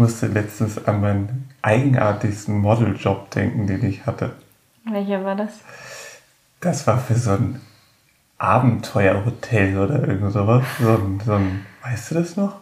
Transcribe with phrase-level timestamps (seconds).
[0.00, 4.32] musste letztens an meinen eigenartigsten Modeljob denken, den ich hatte.
[4.90, 5.52] Welcher war das?
[6.60, 7.60] Das war für so ein
[8.38, 10.64] Abenteuerhotel oder irgend sowas.
[10.80, 12.56] So ein, so ein, weißt du das noch?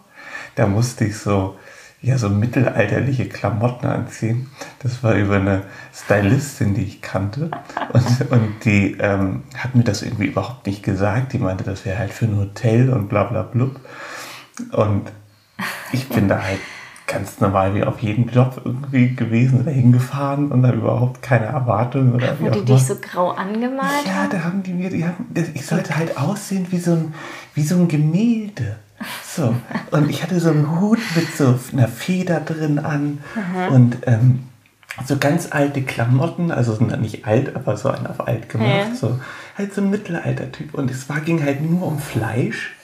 [0.57, 1.57] Da musste ich so,
[2.03, 4.51] ja, so mittelalterliche Klamotten anziehen.
[4.81, 5.63] Das war über eine
[5.95, 7.53] Stylistin, die ich kannte.
[7.93, 11.35] Und, und die ähm, hat mir das irgendwie überhaupt nicht gesagt.
[11.35, 13.79] Die meinte, das wäre halt für ein Hotel und bla bla blub.
[14.73, 15.13] Und
[15.93, 16.59] ich bin da halt
[17.09, 22.15] ganz normal wie auf jeden Job irgendwie gewesen oder hingefahren und habe überhaupt keine Erwartungen
[22.15, 25.67] oder Wo die dich so grau angemalt Ja, da haben die mir, die haben, ich
[25.67, 27.15] sollte halt aussehen wie so ein,
[27.55, 28.77] wie so ein Gemälde.
[29.25, 29.55] So.
[29.91, 33.75] Und ich hatte so einen Hut mit so einer Feder drin an Mhm.
[33.75, 34.41] und ähm,
[35.07, 38.69] so ganz alte Klamotten, also sind nicht alt, aber so ein auf alt gemacht.
[38.91, 38.95] Ja.
[38.95, 39.19] So
[39.57, 40.75] halt so ein Mittelalter-Typ.
[40.75, 42.75] Und es war, ging halt nur um Fleisch.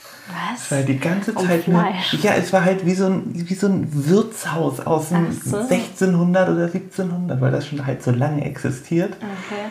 [0.55, 0.87] Es war Was?
[0.87, 1.84] die ganze Zeit nur.
[2.23, 5.59] Ja, es war halt wie so ein, wie so ein Wirtshaus aus dem so.
[5.59, 9.15] 1600 oder 1700, weil das schon halt so lange existiert.
[9.16, 9.71] Okay.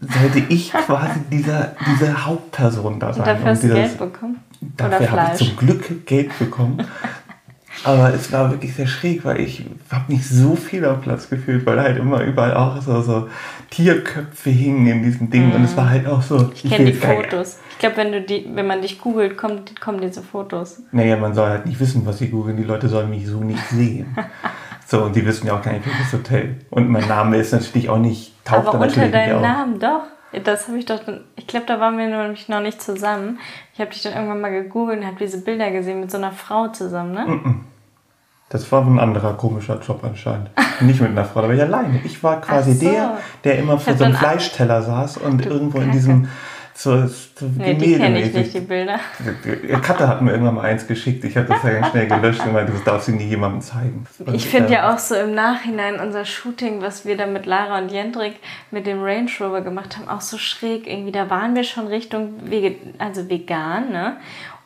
[0.00, 3.20] Sollte ich quasi dieser, diese Hauptperson da sein.
[3.20, 4.40] Und dafür hast du Geld bekommen?
[4.76, 6.84] Dafür habe ich zum Glück Geld bekommen.
[7.82, 11.66] Aber es war wirklich sehr schräg, weil ich habe nicht so viel am Platz gefühlt,
[11.66, 13.28] weil halt immer überall auch so, so
[13.74, 16.38] Tierköpfe hingen in diesen Dingen und es war halt auch so.
[16.38, 16.52] Mhm.
[16.54, 17.58] Ich kenne die Fotos.
[17.70, 20.80] Ich glaube, wenn du die, wenn man dich googelt, kommt, kommen diese Fotos.
[20.92, 22.56] Naja, man soll halt nicht wissen, was sie googeln.
[22.56, 24.16] Die Leute sollen mich so nicht sehen.
[24.86, 26.60] so, und die wissen ja auch gar nicht, welches Hotel.
[26.70, 29.42] Und mein Name ist natürlich auch nicht, taucht Aber unter deinem.
[29.42, 30.02] Namen, doch.
[30.44, 31.00] Das habe ich doch,
[31.34, 33.40] ich glaube, da waren wir nämlich noch nicht zusammen.
[33.72, 36.32] Ich habe dich dann irgendwann mal gegoogelt und habe diese Bilder gesehen mit so einer
[36.32, 37.40] Frau zusammen, ne?
[38.54, 40.48] Das war ein anderer komischer Job anscheinend.
[40.80, 42.00] Nicht mit einer Frau, da war ich alleine.
[42.04, 42.88] Ich war quasi so.
[42.88, 45.96] der, der immer vor so einem Fleischteller saß und irgendwo in Kacke.
[45.96, 46.28] diesem
[46.72, 49.00] so, so Nee, die kenne ich nicht, die Bilder.
[49.82, 51.24] Katze hat mir irgendwann mal eins geschickt.
[51.24, 54.06] Ich habe das ja ganz schnell gelöscht meinte, das darfst du nie jemandem zeigen.
[54.24, 57.46] Und, Ich finde äh, ja auch so im Nachhinein unser Shooting, was wir da mit
[57.46, 58.36] Lara und Jendrik
[58.70, 60.86] mit dem Range Rover gemacht haben, auch so schräg.
[60.86, 64.16] Irgendwie, da waren wir schon Richtung Wege, also vegan, ne?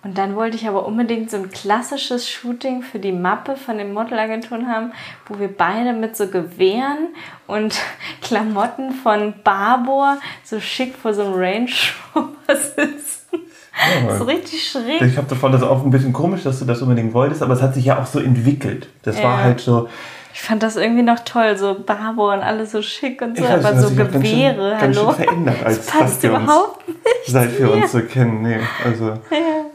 [0.04, 3.92] Und dann wollte ich aber unbedingt so ein klassisches Shooting für die Mappe von den
[3.92, 4.92] Modelagenturen haben,
[5.26, 7.09] wo wir beide mit so Gewehren
[7.48, 7.75] und
[8.22, 11.70] Klamotten von Barbour so schick vor so einem Range
[12.14, 13.19] Rover sitzen.
[14.06, 15.03] Ja, So richtig schräg.
[15.03, 17.62] Ich habe fand das auch ein bisschen komisch, dass du das unbedingt wolltest, aber es
[17.62, 18.88] hat sich ja auch so entwickelt.
[19.03, 19.42] Das war Ja.
[19.44, 19.88] halt so.
[20.34, 23.65] Ich fand das irgendwie noch toll, so Barbour und alles so schick und so, weiß,
[23.65, 25.16] aber so sich auch ganz schön- Gewehre, ganz schön hallo.
[25.16, 26.99] verändert, als das passt wir uns- überhaupt nicht.
[27.27, 28.43] Seit wir uns so kennen.
[28.43, 29.06] Nee, also.
[29.09, 29.19] Ja,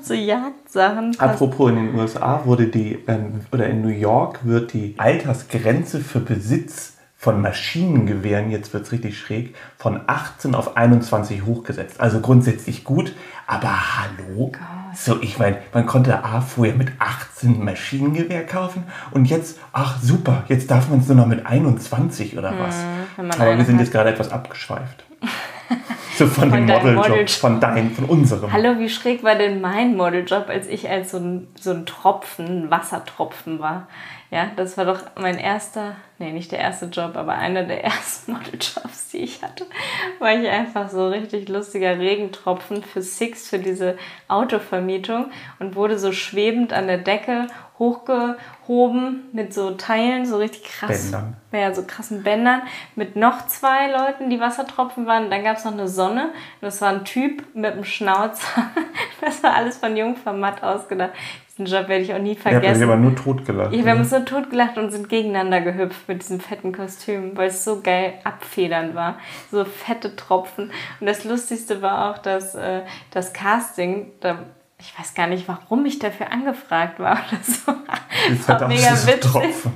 [0.01, 1.15] so Jagdsachen.
[1.19, 6.19] Apropos in den USA wurde die, ähm, oder in New York wird die Altersgrenze für
[6.19, 11.99] Besitz von Maschinengewehren, jetzt wird es richtig schräg, von 18 auf 21 hochgesetzt.
[12.01, 13.13] Also grundsätzlich gut,
[13.47, 14.51] aber hallo?
[14.95, 19.99] So, ich meine, man konnte A vorher mit 18 ein Maschinengewehr kaufen und jetzt, ach
[20.01, 22.83] super, jetzt darf man es nur noch mit 21 oder was.
[23.15, 23.81] Hm, aber wir sind hat.
[23.85, 25.03] jetzt gerade etwas abgeschweift.
[26.17, 27.29] so von, Von dem deinem Modeljob, Modeljob.
[27.29, 28.51] von deinem, von unserem.
[28.51, 32.65] Hallo, wie schräg war denn mein Modeljob, als ich als so ein, so ein Tropfen,
[32.65, 33.87] ein Wassertropfen war?
[34.33, 38.31] Ja, das war doch mein erster, nee, nicht der erste Job, aber einer der ersten
[38.31, 39.67] Modeljobs, die ich hatte.
[40.17, 43.95] War ich einfach so richtig lustiger Regentropfen für Six, für diese
[44.27, 45.27] Autovermietung
[45.59, 47.45] und wurde so schwebend an der Decke
[47.77, 51.11] hochgehoben mit so Teilen, so richtig krass.
[51.11, 51.37] Bändern.
[51.51, 52.63] Ja, so krassen Bändern
[52.95, 55.29] mit noch zwei Leuten, die Wassertropfen waren.
[55.29, 56.25] Dann gab es noch eine Sonne.
[56.25, 58.71] Und das war ein Typ mit einem Schnauzer.
[59.33, 61.11] Das war alles von Jungfer Matt ausgedacht.
[61.51, 62.83] Diesen Job werde ich auch nie Ihr habt euch vergessen.
[62.83, 63.73] aber nur totgelacht.
[63.73, 67.49] Ja, wir haben uns so totgelacht und sind gegeneinander gehüpft mit diesem fetten Kostüm, weil
[67.49, 69.17] es so geil abfedern war.
[69.51, 70.71] So fette Tropfen.
[70.99, 74.39] Und das Lustigste war auch, dass äh, das Casting, da,
[74.85, 77.73] ich weiß gar nicht, warum ich dafür angefragt war oder so.
[78.45, 79.21] Das war mega witzig.
[79.21, 79.73] Tropfen.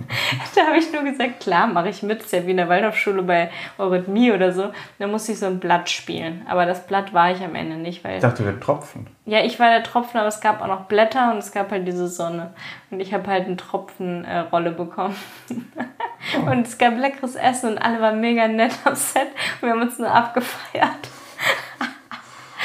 [0.53, 2.22] Da habe ich nur gesagt, klar, mache ich mit.
[2.22, 4.72] Ist ja wie in der Waldorfschule bei Eurythmie oder so.
[5.00, 6.46] Da musste ich so ein Blatt spielen.
[6.50, 9.07] Aber das Blatt war ich am Ende nicht, weil Ich dachte, wir Tropfen.
[9.25, 11.88] ja, ich war der Tropfen, aber es gab auch noch Blätter und es gab halt
[11.88, 12.53] diese Sonne.
[12.91, 15.16] Und ich habe halt eine Tropfenrolle äh, Rolle bekommen.
[16.46, 19.28] und es gab leckeres Essen und alle waren mega nett am Set.
[19.61, 21.08] Und wir haben uns nur abgefeiert.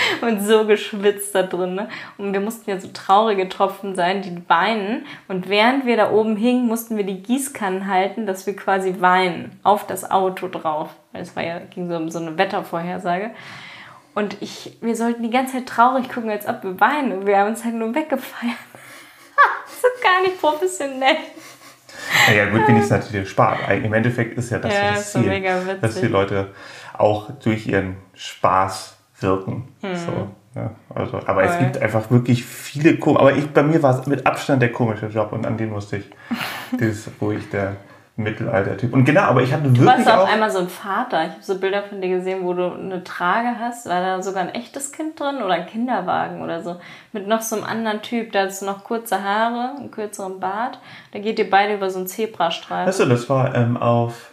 [0.20, 1.74] und so geschwitzt da drin.
[1.74, 1.88] Ne?
[2.18, 5.06] Und wir mussten ja so traurige Tropfen sein, die weinen.
[5.28, 9.58] Und während wir da oben hingen, mussten wir die Gießkannen halten, dass wir quasi weinen.
[9.62, 10.90] Auf das Auto drauf.
[11.12, 13.30] Weil es war ja, ging so um so eine Wettervorhersage.
[14.14, 17.12] Und ich, wir sollten die ganze Zeit traurig gucken, als ob wir weinen.
[17.12, 18.56] Und wir haben uns halt nur weggefeiert.
[19.66, 21.16] so gar nicht professionell.
[22.28, 23.58] Naja, gut, wenigstens natürlich Spaß.
[23.82, 26.48] Im Endeffekt ist ja das, Ja, das Ziel, dass die Leute
[26.96, 29.68] auch durch ihren Spaß wirken.
[29.82, 29.96] Hm.
[29.96, 31.64] So, ja, also, aber es Voll.
[31.64, 35.06] gibt einfach wirklich viele Kom Aber ich, bei mir war es mit Abstand der komische
[35.06, 36.04] Job und an den musste ich
[36.72, 37.76] das ist ruhig der
[38.14, 38.92] Mittelalter-Typ.
[38.92, 40.28] Und genau, aber ich hatte Du wirklich warst auch auch...
[40.30, 41.22] einmal so ein Vater.
[41.24, 43.88] Ich habe so Bilder von dir gesehen, wo du eine Trage hast.
[43.88, 46.76] War da sogar ein echtes Kind drin oder ein Kinderwagen oder so?
[47.12, 48.32] Mit noch so einem anderen Typ.
[48.32, 50.78] Da hast du noch kurze Haare, einen kürzeren Bart.
[51.12, 52.92] Da geht ihr beide über so einen Zebrastreifen.
[53.08, 54.32] Du, das war ähm, auf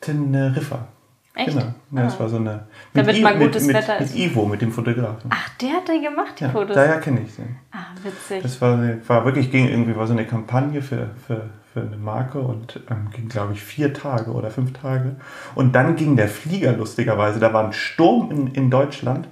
[0.00, 0.86] Teneriffa.
[1.34, 1.48] Echt?
[1.50, 1.66] Genau.
[1.92, 2.20] Ja, das Ah.
[2.20, 2.66] war so eine...
[2.94, 4.14] Damit I- mal gutes mit, Wetter mit, ist.
[4.14, 5.30] Mit Ivo, mit dem Fotografen.
[5.30, 6.74] Ach, der hat die gemacht, die ja, Fotos.
[6.74, 7.56] daher kenne ich den.
[7.72, 8.42] Ah, witzig.
[8.42, 12.38] Das war, war wirklich, ging irgendwie, war so eine Kampagne für, für, für eine Marke
[12.40, 15.16] und ähm, ging, glaube ich, vier Tage oder fünf Tage.
[15.54, 17.40] Und dann ging der Flieger lustigerweise.
[17.40, 19.26] Da war ein Sturm in, in Deutschland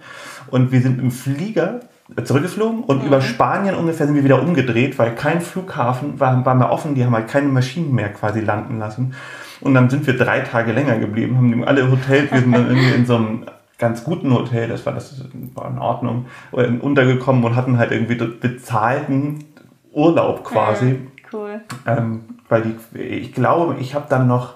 [0.51, 1.81] und wir sind im Flieger
[2.25, 6.73] zurückgeflogen und über Spanien ungefähr sind wir wieder umgedreht, weil kein Flughafen war, war mehr
[6.73, 6.95] offen.
[6.97, 9.15] Die haben halt keine Maschinen mehr quasi landen lassen.
[9.61, 12.95] Und dann sind wir drei Tage länger geblieben, haben alle Hotels, wir sind dann irgendwie
[12.95, 13.47] in so einem
[13.79, 15.23] ganz guten Hotel, das war, das
[15.55, 19.45] war in Ordnung, äh, untergekommen und hatten halt irgendwie bezahlten
[19.93, 21.01] Urlaub quasi.
[21.33, 21.61] Cool.
[21.87, 24.55] Ähm, weil die, ich glaube, ich habe dann noch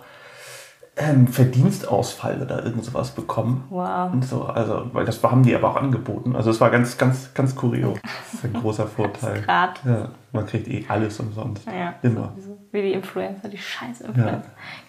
[0.97, 3.65] ähm, Verdienstausfall oder irgend sowas bekommen.
[3.71, 4.12] Wow.
[4.12, 6.37] Und so, also, weil das haben die aber auch angeboten.
[6.37, 7.99] Also es war ganz, ganz, ganz kurios.
[8.33, 9.45] Das ist ein großer Vorteil.
[9.47, 11.67] Ja, man kriegt eh alles umsonst.
[11.67, 12.33] Ja, Immer.
[12.35, 12.59] sowieso.
[12.73, 14.43] Wie die Influencer, die scheiß Influencer.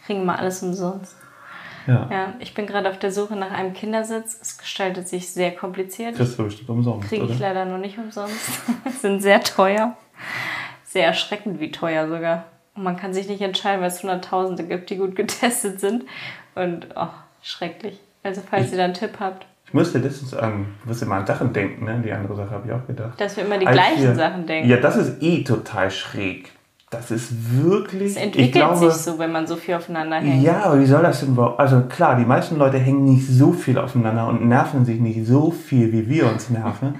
[0.05, 1.15] Kriegen mal alles umsonst.
[1.87, 2.07] Ja.
[2.11, 4.37] Ja, ich bin gerade auf der Suche nach einem Kindersitz.
[4.41, 6.15] Es gestaltet sich sehr kompliziert.
[6.15, 7.39] Kriegst du bestimmt umsonst, Kriege ich oder?
[7.39, 8.35] leider noch nicht umsonst.
[9.01, 9.95] Sind sehr teuer.
[10.83, 12.45] Sehr erschreckend, wie teuer sogar.
[12.75, 16.05] Und man kann sich nicht entscheiden, weil es Hunderttausende gibt, die gut getestet sind.
[16.55, 17.07] Und oh,
[17.43, 17.99] schrecklich.
[18.23, 21.27] Also falls ihr da einen Tipp habt, Ich musste letztens an, ich musste mal an
[21.27, 22.01] Sachen denken, ne?
[22.03, 23.19] Die andere Sache habe ich auch gedacht.
[23.21, 24.69] dass wir immer die Als gleichen wir- Sachen denken.
[24.69, 26.51] Ja, das ist eh total schräg.
[26.95, 27.29] Das ist
[27.63, 28.11] wirklich.
[28.11, 30.43] es entwickelt ich glaube, sich so, wenn man so viel aufeinander hängt.
[30.43, 31.59] Ja, aber wie soll das denn überhaupt?
[31.59, 35.51] Also klar, die meisten Leute hängen nicht so viel aufeinander und nerven sich nicht so
[35.51, 36.95] viel, wie wir uns nerven.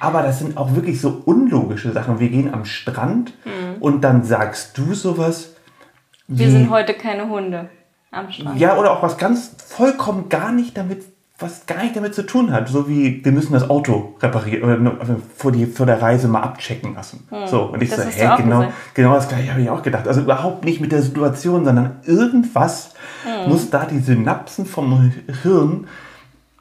[0.00, 2.18] Aber das sind auch wirklich so unlogische Sachen.
[2.18, 3.34] Wir gehen am Strand
[3.80, 5.54] und dann sagst du sowas.
[6.26, 6.38] Mhm.
[6.38, 7.68] Wir wie- sind heute keine Hunde
[8.10, 8.58] am Strand.
[8.58, 11.02] Ja, oder auch was ganz vollkommen gar nicht damit,
[11.42, 12.68] was gar nicht damit zu tun hat.
[12.68, 14.96] So wie, wir müssen das Auto reparieren oder nur
[15.36, 17.26] vor, die, vor der Reise mal abchecken lassen.
[17.46, 17.96] So, und ich Hm.
[17.96, 18.74] Das so, hä, genau, gesagt.
[18.94, 20.08] genau das gleiche habe ich auch gedacht.
[20.08, 22.94] Also überhaupt nicht mit der Situation, sondern irgendwas
[23.24, 23.50] Hm.
[23.50, 25.12] muss da die Synapsen vom
[25.42, 25.86] Hirn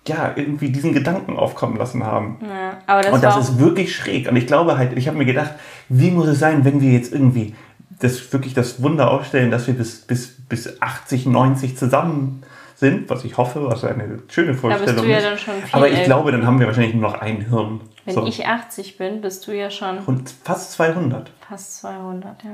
[0.07, 2.39] ja, irgendwie diesen Gedanken aufkommen lassen haben.
[2.41, 4.27] Ja, aber das Und das ist wirklich schräg.
[4.27, 5.51] Und ich glaube halt, ich habe mir gedacht,
[5.89, 7.53] wie muss es sein, wenn wir jetzt irgendwie
[7.99, 12.41] das wirklich das Wunder aufstellen, dass wir bis, bis, bis 80, 90 zusammen
[12.81, 15.23] sind, was ich hoffe, was eine schöne Vorstellung du ja ist.
[15.25, 16.05] dann schon viel Aber ich älter.
[16.07, 17.79] glaube, dann haben wir wahrscheinlich nur noch ein Hirn.
[18.05, 18.25] wenn so.
[18.25, 21.31] ich 80 bin, bist du ja schon und fast 200.
[21.47, 22.49] fast 200, ja.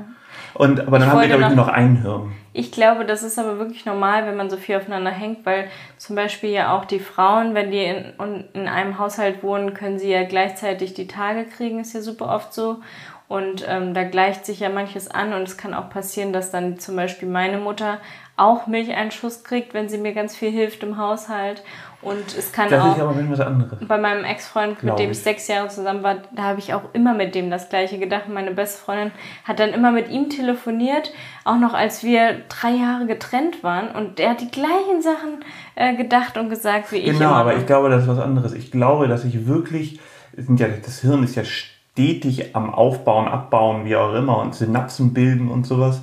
[0.54, 2.32] Und, aber dann haben wir, glaube ich, noch- nur noch ein Hirn.
[2.52, 6.14] Ich glaube, das ist aber wirklich normal, wenn man so viel aufeinander hängt, weil zum
[6.14, 8.12] Beispiel ja auch die Frauen, wenn die in,
[8.52, 12.52] in einem Haushalt wohnen, können sie ja gleichzeitig die Tage kriegen, ist ja super oft
[12.52, 12.80] so.
[13.28, 16.78] Und ähm, da gleicht sich ja manches an und es kann auch passieren, dass dann
[16.78, 17.98] zum Beispiel meine Mutter
[18.38, 21.62] auch Milcheinschuss kriegt, wenn sie mir ganz viel hilft im Haushalt.
[22.00, 23.78] Und es kann Das auch ist aber was anderes.
[23.88, 25.24] bei meinem Ex-Freund, mit dem ich ich.
[25.24, 28.28] sechs Jahre zusammen war, da habe ich auch immer mit dem das Gleiche gedacht.
[28.28, 29.10] Meine beste Freundin
[29.42, 31.12] hat dann immer mit ihm telefoniert,
[31.44, 33.88] auch noch als wir drei Jahre getrennt waren.
[33.90, 35.44] Und der hat die gleichen Sachen
[35.74, 37.06] äh, gedacht und gesagt wie ich.
[37.06, 38.52] Genau, immer aber ich glaube, das ist was anderes.
[38.52, 39.98] Ich glaube, dass ich wirklich,
[40.36, 45.48] ja, das Hirn ist ja stetig am Aufbauen, Abbauen, wie auch immer, und Synapsen bilden
[45.50, 46.00] und sowas.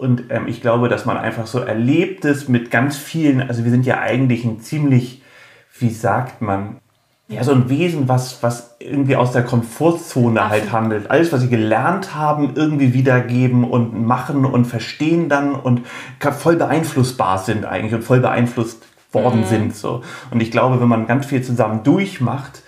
[0.00, 3.84] Und ähm, ich glaube, dass man einfach so Erlebtes mit ganz vielen, also wir sind
[3.84, 5.20] ja eigentlich ein ziemlich,
[5.78, 6.78] wie sagt man,
[7.28, 11.10] ja, so ein Wesen, was, was irgendwie aus der Komfortzone halt handelt.
[11.10, 15.82] Alles, was sie gelernt haben, irgendwie wiedergeben und machen und verstehen dann und
[16.18, 18.82] voll beeinflussbar sind eigentlich und voll beeinflusst
[19.12, 19.76] worden sind.
[19.76, 20.00] So.
[20.30, 22.62] Und ich glaube, wenn man ganz viel zusammen durchmacht,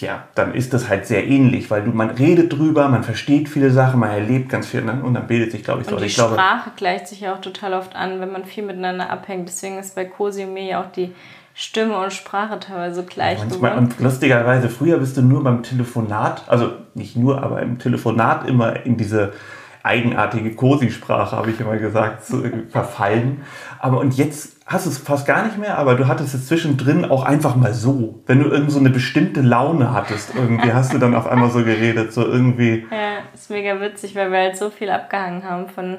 [0.00, 3.70] ja, dann ist das halt sehr ähnlich, weil du, man redet drüber, man versteht viele
[3.70, 5.00] Sachen, man erlebt ganz viel ne?
[5.02, 5.92] und dann bildet sich, glaube ich, so.
[5.92, 8.44] Und Also die ich glaube, Sprache gleicht sich ja auch total oft an, wenn man
[8.44, 9.48] viel miteinander abhängt.
[9.48, 11.12] Deswegen ist bei Cosi und mir ja auch die
[11.54, 13.86] Stimme und Sprache teilweise gleich Manchmal, geworden.
[13.86, 18.86] und lustigerweise, früher bist du nur beim Telefonat, also nicht nur, aber im Telefonat immer
[18.86, 19.32] in diese
[19.82, 23.42] eigenartige Cosi-Sprache, habe ich immer gesagt, zu, verfallen.
[23.78, 27.04] Aber und jetzt hast du es fast gar nicht mehr, aber du hattest es zwischendrin
[27.04, 28.22] auch einfach mal so.
[28.26, 31.64] Wenn du irgend so eine bestimmte Laune hattest, irgendwie hast du dann auf einmal so
[31.64, 32.86] geredet, so irgendwie.
[32.90, 35.98] Ja, ist mega witzig, weil wir halt so viel abgehangen haben von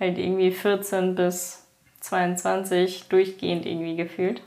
[0.00, 1.66] halt irgendwie 14 bis
[2.00, 4.42] 22 durchgehend irgendwie gefühlt.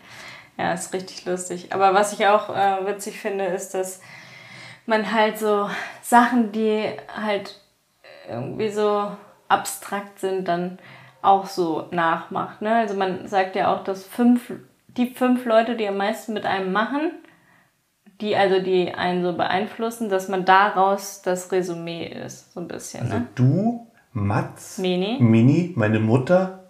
[0.57, 1.73] Ja, ist richtig lustig.
[1.73, 4.01] Aber was ich auch äh, witzig finde, ist, dass
[4.85, 5.69] man halt so
[6.01, 6.83] Sachen, die
[7.15, 7.59] halt
[8.31, 9.11] irgendwie so
[9.47, 10.79] abstrakt sind, dann
[11.21, 12.61] auch so nachmacht.
[12.61, 12.73] Ne?
[12.75, 14.51] Also man sagt ja auch, dass fünf,
[14.87, 17.11] die fünf Leute, die am meisten mit einem machen,
[18.21, 23.01] die also die einen so beeinflussen, dass man daraus das Resümee ist, so ein bisschen.
[23.03, 23.27] Also Ne?
[23.35, 25.17] du Mats, Mini.
[25.19, 26.65] Mini, meine Mutter,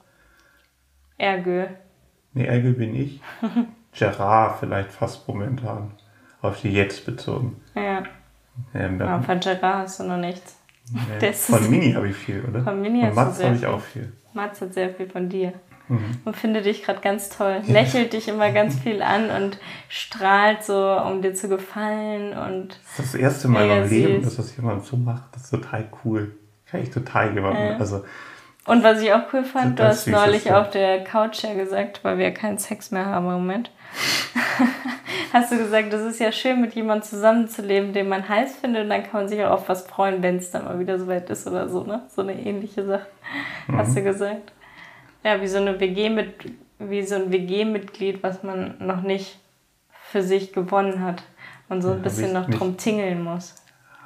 [1.18, 1.68] Ergö.
[2.34, 3.22] nee, Ergel bin ich,
[3.94, 5.92] Gerard vielleicht fast momentan,
[6.42, 7.62] auf die jetzt bezogen.
[7.76, 8.04] Ja.
[8.74, 10.58] Ähm, Aber von Gerard hast du noch nichts.
[10.92, 12.64] Nee, von Mini habe ich viel, oder?
[12.64, 14.12] Von Mini du Mats habe ich auch viel.
[14.34, 15.54] Mats hat sehr viel von dir.
[15.88, 16.20] Mhm.
[16.24, 17.62] Und findet dich gerade ganz toll.
[17.68, 19.60] Lächelt dich immer ganz viel an und
[19.90, 22.32] strahlt so, um dir zu gefallen.
[22.38, 25.24] Und Das ist das erste Mal in meinem Leben, dass das jemand so macht.
[25.34, 26.36] Das ist total cool.
[26.66, 27.62] Kann ich total jemanden.
[27.62, 27.78] Ja.
[27.78, 28.06] Also,
[28.66, 32.18] Und was ich auch cool fand, du hast neulich auf der Couch ja gesagt, weil
[32.18, 33.72] wir keinen Sex mehr haben im Moment,
[35.34, 38.90] hast du gesagt, das ist ja schön, mit jemandem zusammenzuleben, den man heiß findet und
[38.90, 41.48] dann kann man sich auch auf was freuen, wenn es dann mal wieder soweit ist
[41.48, 42.04] oder so, ne?
[42.10, 43.08] So eine ähnliche Sache,
[43.72, 44.52] hast du gesagt.
[45.24, 46.34] Ja, wie so eine WG mit,
[46.80, 49.40] wie so ein WG-Mitglied, was man noch nicht
[50.10, 51.24] für sich gewonnen hat
[51.70, 52.60] und so Ja, ein hab bisschen noch nicht.
[52.60, 53.56] drum tingeln muss.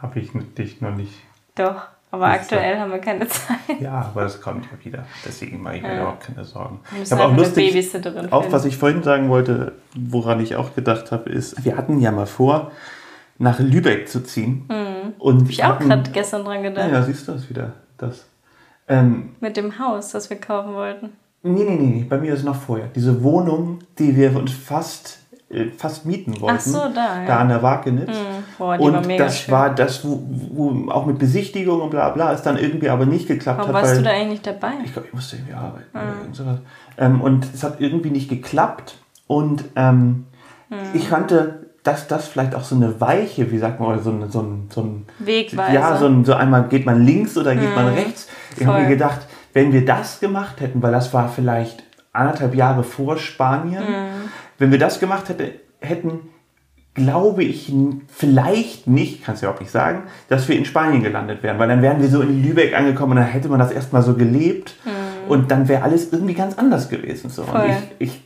[0.01, 1.13] habe ich mit dich noch nicht.
[1.55, 2.39] Doch, aber so.
[2.39, 3.57] aktuell haben wir keine Zeit.
[3.79, 5.05] Ja, aber das kommt ja wieder.
[5.25, 6.01] Deswegen mache ich mir Ja.
[6.01, 6.79] überhaupt keine Sorgen.
[7.03, 7.73] Ich habe auch lustig,
[8.31, 8.51] auch finden.
[8.53, 12.25] was ich vorhin sagen wollte, woran ich auch gedacht habe, ist, wir hatten ja mal
[12.27, 12.71] vor,
[13.37, 14.65] nach Lübeck zu ziehen.
[15.19, 15.49] Und Hab Mhm.
[15.49, 16.91] ich auch gerade gestern dran gedacht.
[16.91, 17.73] ja, siehst du das wieder.
[17.97, 18.25] Das.
[18.87, 21.09] Ähm, Mit dem Haus, das wir kaufen wollten.
[21.43, 22.87] nee, nee, nee, bei mir ist es noch vorher.
[22.95, 25.19] Diese Wohnung, die wir uns fast,
[25.77, 26.57] fast mieten wollten.
[26.57, 27.25] Ach so, da, ja.
[27.25, 28.09] Da an der Wagenitz.
[28.57, 29.53] Boah, war Und mega das schön.
[29.53, 30.21] war das, wo,
[30.51, 33.81] wo auch mit Besichtigung und bla bla es dann irgendwie aber nicht geklappt Warum hat.
[33.83, 34.73] warst weil du da eigentlich nicht dabei?
[34.83, 35.99] Ich glaube, ich musste irgendwie arbeiten Ah.
[36.23, 36.59] oder sowas.
[36.97, 38.97] Ähm, und es hat irgendwie nicht geklappt.
[39.27, 40.25] Und ähm,
[40.69, 40.77] Hm.
[40.93, 44.29] ich kannte, dass das vielleicht auch so eine weiche, wie sagt man, oder so ein,
[44.31, 45.73] so ein, so ein Wegweiser.
[45.73, 48.27] ja, so, ein, so einmal geht man links oder geht man rechts.
[48.57, 49.19] Ich habe mir gedacht,
[49.53, 51.83] wenn wir das gemacht hätten, weil das war vielleicht
[52.13, 53.83] anderthalb Jahre vor Spanien,
[54.57, 56.19] wenn wir das gemacht hätte, hätten,
[56.93, 57.71] glaube ich,
[58.07, 61.67] vielleicht nicht, kannst du ja auch nicht sagen, dass wir in Spanien gelandet wären, weil
[61.67, 64.75] dann wären wir so in Lübeck angekommen und dann hätte man das erstmal so gelebt
[65.27, 67.29] und dann wäre alles irgendwie ganz anders gewesen.
[67.29, 67.43] So.
[67.43, 67.75] Und Voll.
[67.99, 68.21] ich,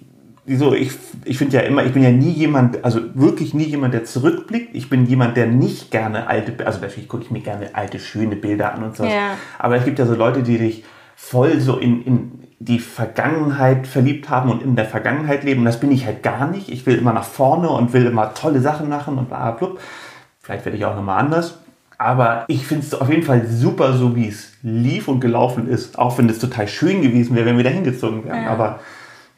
[0.45, 0.91] ich, so, ich,
[1.25, 4.75] ich finde ja immer, ich bin ja nie jemand, also wirklich nie jemand, der zurückblickt.
[4.75, 8.35] Ich bin jemand, der nicht gerne alte, also natürlich gucke ich mir gerne alte, schöne
[8.35, 9.03] Bilder an und so.
[9.03, 9.37] Ja.
[9.57, 10.83] Aber es gibt ja so Leute, die dich
[11.15, 15.61] voll so in, in die Vergangenheit verliebt haben und in der Vergangenheit leben.
[15.61, 16.69] Und das bin ich halt gar nicht.
[16.69, 19.77] Ich will immer nach vorne und will immer tolle Sachen machen und bla bla bla.
[20.41, 21.59] Vielleicht werde ich auch nochmal anders.
[21.97, 25.97] Aber ich finde es auf jeden Fall super, so wie es lief und gelaufen ist.
[25.97, 28.43] Auch wenn es total schön gewesen wäre, wenn wir da hingezogen wären.
[28.43, 28.49] Ja.
[28.49, 28.79] Aber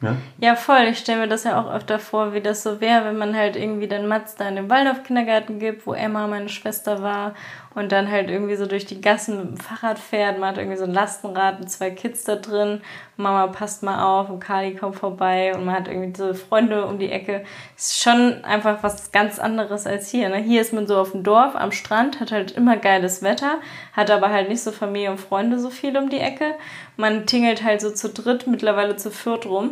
[0.02, 0.16] ne?
[0.38, 0.82] Ja, voll.
[0.90, 3.56] Ich stelle mir das ja auch öfter vor, wie das so wäre, wenn man halt
[3.56, 7.34] irgendwie den Mats da in den Waldorf-Kindergarten gibt, wo Emma, meine Schwester, war
[7.74, 10.38] und dann halt irgendwie so durch die Gassen mit dem Fahrrad fährt.
[10.38, 12.82] Man hat irgendwie so ein Lastenrad mit zwei Kids da drin.
[13.16, 16.98] Mama passt mal auf und Kali kommt vorbei und man hat irgendwie so Freunde um
[16.98, 17.44] die Ecke.
[17.76, 20.28] Ist schon einfach was ganz anderes als hier.
[20.28, 20.36] Ne?
[20.36, 23.60] Hier ist man so auf dem Dorf, am Strand, hat halt immer geiles Wetter,
[23.92, 26.54] hat aber halt nicht so Familie und Freunde so viel um die Ecke.
[27.02, 29.70] Man tingelt halt so zu dritt, mittlerweile zu viert rum.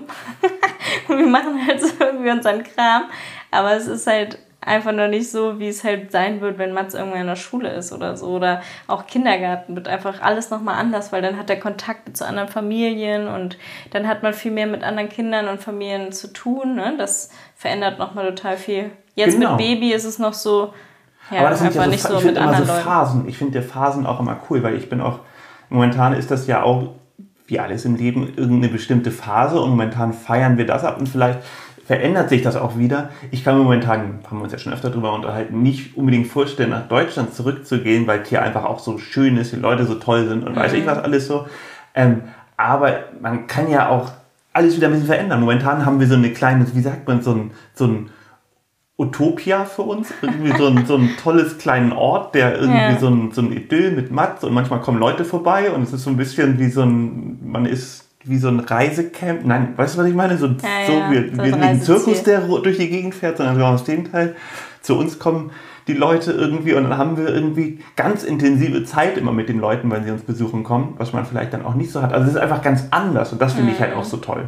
[1.09, 3.05] Und wir machen halt so irgendwie unseren Kram.
[3.53, 6.95] Aber es ist halt einfach noch nicht so, wie es halt sein wird, wenn Mats
[6.95, 8.27] irgendwann in der Schule ist oder so.
[8.27, 12.49] Oder auch Kindergarten wird einfach alles nochmal anders, weil dann hat er Kontakte zu anderen
[12.49, 13.57] Familien und
[13.93, 16.75] dann hat man viel mehr mit anderen Kindern und Familien zu tun.
[16.75, 16.95] Ne?
[16.99, 18.91] Das verändert nochmal total viel.
[19.15, 19.51] Jetzt Genau.
[19.51, 20.75] mit Baby ist es noch so,
[21.31, 22.85] ja, Aber das sind ja so, nicht so ich mit finde immer anderen so Leuten.
[22.85, 23.29] Phasen.
[23.29, 25.21] Ich finde Phasen auch immer cool, weil ich bin auch,
[25.69, 26.89] momentan ist das ja auch,
[27.51, 31.41] wie alles im Leben, irgendeine bestimmte Phase und momentan feiern wir das ab und vielleicht
[31.85, 33.11] verändert sich das auch wieder.
[33.33, 36.71] Ich kann mir momentan, haben wir uns ja schon öfter drüber unterhalten, nicht unbedingt vorstellen,
[36.71, 40.47] nach Deutschland zurückzugehen, weil hier einfach auch so schön ist, die Leute so toll sind
[40.47, 41.47] und weiß ich was alles so.
[41.97, 42.23] Ähm,
[42.57, 44.13] aber man kann ja auch
[44.53, 45.41] alles wieder ein bisschen verändern.
[45.41, 48.11] Momentan haben wir so eine kleine, wie sagt man, so ein, so ein
[49.01, 50.13] Utopia für uns.
[50.23, 52.99] Irgendwie so ein, so ein tolles kleinen Ort, der irgendwie Ja.
[52.99, 56.05] so, ein, so ein Idyll mit Matz und manchmal kommen Leute vorbei und es ist
[56.05, 59.45] so ein bisschen wie so ein, man ist wie so ein Reisecamp.
[59.47, 60.37] Nein, weißt du, was ich meine?
[60.37, 60.53] So, Ja,
[60.87, 63.39] so ja, wir, so wir ein sind nicht ein Zirkus, der durch die Gegend fährt,
[63.39, 64.37] sondern sogar aus dem Teil.
[64.83, 65.51] Zu uns kommen
[65.89, 69.91] die Leute irgendwie und dann haben wir irgendwie ganz intensive Zeit immer mit den Leuten,
[69.91, 72.13] wenn sie uns besuchen kommen, was man vielleicht dann auch nicht so hat.
[72.13, 73.99] Also es ist einfach ganz anders und das finde ich halt Mhm.
[74.01, 74.45] auch so toll.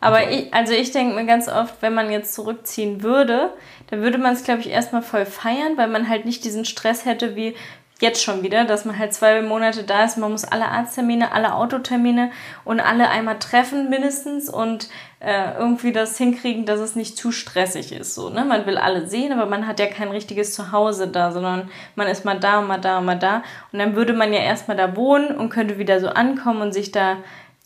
[0.00, 3.52] Aber ich, also ich denke mir ganz oft, wenn man jetzt zurückziehen würde,
[3.90, 7.04] dann würde man es, glaube ich, erstmal voll feiern, weil man halt nicht diesen Stress
[7.04, 7.54] hätte wie
[8.00, 11.54] jetzt schon wieder, dass man halt zwei Monate da ist, man muss alle Arzttermine, alle
[11.54, 12.30] Autotermine
[12.64, 14.88] und alle einmal treffen mindestens und
[15.20, 18.14] äh, irgendwie das hinkriegen, dass es nicht zu stressig ist.
[18.14, 18.44] So, ne?
[18.44, 22.24] Man will alle sehen, aber man hat ja kein richtiges Zuhause da, sondern man ist
[22.24, 23.42] mal da und mal da und mal da.
[23.72, 26.92] Und dann würde man ja erstmal da wohnen und könnte wieder so ankommen und sich
[26.92, 27.16] da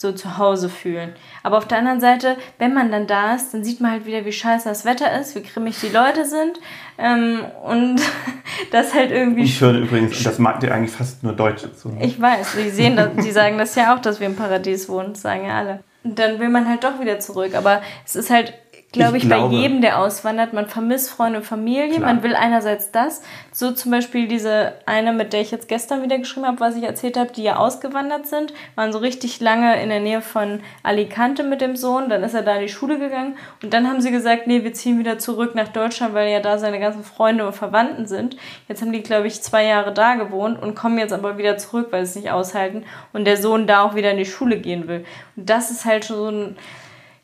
[0.03, 1.15] so zu Hause fühlen.
[1.43, 4.27] Aber auf der anderen Seite, wenn man dann da ist, dann sieht man halt wieder,
[4.27, 6.61] wie scheiße das Wetter ist, wie grimmig die Leute sind
[6.99, 8.03] ähm, und
[8.71, 9.45] das halt irgendwie...
[9.45, 11.97] Ich höre übrigens, das mag dir eigentlich fast nur Deutsche zu.
[12.01, 15.15] Ich weiß, die sehen das, die sagen das ja auch, dass wir im Paradies wohnen,
[15.15, 15.81] das sagen ja alle.
[16.05, 18.55] Und dann will man halt doch wieder zurück, aber es ist halt
[18.93, 20.53] glaube ich, ich glaube, bei jedem, der auswandert.
[20.53, 21.89] Man vermisst Freunde und Familie.
[21.89, 22.01] Klar.
[22.01, 23.23] Man will einerseits das.
[23.51, 26.85] So zum Beispiel diese eine, mit der ich jetzt gestern wieder geschrieben habe, was ich
[26.85, 31.43] erzählt habe, die ja ausgewandert sind, waren so richtig lange in der Nähe von Alicante
[31.43, 32.09] mit dem Sohn.
[32.09, 33.37] Dann ist er da in die Schule gegangen.
[33.63, 36.59] Und dann haben sie gesagt, nee, wir ziehen wieder zurück nach Deutschland, weil ja da
[36.59, 38.37] seine ganzen Freunde und Verwandten sind.
[38.69, 41.89] Jetzt haben die, glaube ich, zwei Jahre da gewohnt und kommen jetzt aber wieder zurück,
[41.91, 42.85] weil sie es nicht aushalten.
[43.13, 45.05] Und der Sohn da auch wieder in die Schule gehen will.
[45.37, 46.57] Und das ist halt schon so ein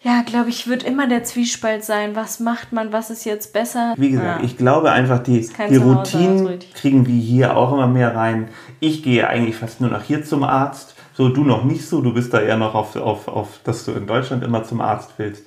[0.09, 2.17] ja, glaube ich, wird immer der Zwiespalt sein.
[2.17, 3.93] Was macht man, was ist jetzt besser?
[3.99, 4.47] Wie gesagt, ja.
[4.47, 8.49] ich glaube einfach, die, die Routinen kriegen wir hier auch immer mehr rein.
[8.81, 10.95] Ich gehe eigentlich fast nur noch hier zum Arzt.
[11.13, 13.93] So, du noch nicht so, du bist da eher noch auf, auf, auf dass du
[13.93, 15.45] in Deutschland immer zum Arzt willst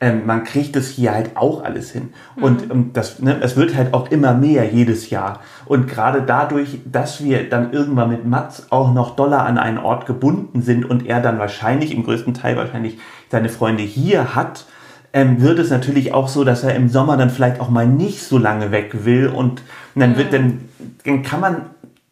[0.00, 2.10] ähm, man kriegt es hier halt auch alles hin.
[2.36, 2.42] Mhm.
[2.42, 5.40] Und ähm, das, ne, es wird halt auch immer mehr jedes Jahr.
[5.66, 10.06] Und gerade dadurch, dass wir dann irgendwann mit Mats auch noch doller an einen Ort
[10.06, 12.98] gebunden sind und er dann wahrscheinlich, im größten Teil wahrscheinlich
[13.30, 14.66] seine Freunde hier hat,
[15.12, 18.22] ähm, wird es natürlich auch so, dass er im Sommer dann vielleicht auch mal nicht
[18.22, 19.62] so lange weg will und,
[19.94, 20.68] und dann wird dann,
[21.04, 21.62] dann kann man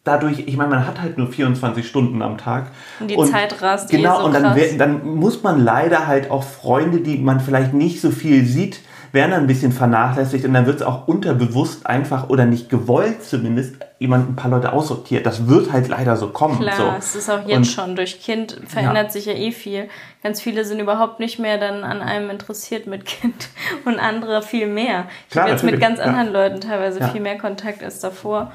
[0.07, 2.69] dadurch, ich meine, man hat halt nur 24 Stunden am Tag.
[3.01, 3.91] Und die und Zeit rast.
[3.91, 8.01] Genau, so und dann, dann muss man leider halt auch Freunde, die man vielleicht nicht
[8.01, 8.81] so viel sieht,
[9.13, 13.77] werden ein bisschen vernachlässigt und dann wird es auch unterbewusst einfach oder nicht gewollt zumindest
[13.99, 15.25] jemand ein paar Leute aussortiert.
[15.25, 16.61] Das wird halt leider so kommen.
[16.61, 16.93] Klar, so.
[16.99, 17.97] es ist auch jetzt und, schon.
[17.97, 19.11] Durch Kind verändert ja.
[19.11, 19.89] sich ja eh viel.
[20.23, 23.49] Ganz viele sind überhaupt nicht mehr dann an einem interessiert mit Kind
[23.85, 25.07] und andere viel mehr.
[25.31, 26.33] Ich habe jetzt mit ganz anderen ja.
[26.33, 27.09] Leuten teilweise ja.
[27.09, 28.53] viel mehr Kontakt als davor.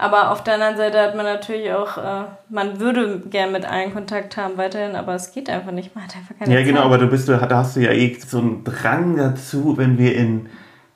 [0.00, 3.92] Aber auf der anderen Seite hat man natürlich auch, äh, man würde gern mit allen
[3.92, 5.94] Kontakt haben weiterhin, aber es geht einfach nicht.
[5.94, 6.86] Man hat einfach keine Ja, genau, Zeit.
[6.86, 10.48] aber du bist, da hast du ja eh so einen Drang dazu, wenn wir in